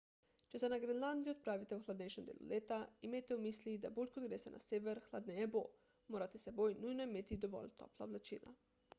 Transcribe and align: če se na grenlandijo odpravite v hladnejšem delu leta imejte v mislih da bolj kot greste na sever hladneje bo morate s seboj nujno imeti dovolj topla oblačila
če 0.51 0.59
se 0.61 0.67
na 0.73 0.77
grenlandijo 0.83 1.33
odpravite 1.35 1.77
v 1.79 1.83
hladnejšem 1.87 2.23
delu 2.29 2.47
leta 2.51 2.79
imejte 3.09 3.37
v 3.37 3.43
mislih 3.43 3.75
da 3.83 3.91
bolj 3.97 4.13
kot 4.15 4.25
greste 4.31 4.53
na 4.53 4.61
sever 4.69 5.01
hladneje 5.11 5.45
bo 5.57 5.61
morate 6.15 6.41
s 6.41 6.47
seboj 6.49 6.79
nujno 6.87 7.07
imeti 7.11 7.37
dovolj 7.45 7.69
topla 7.83 8.09
oblačila 8.09 8.55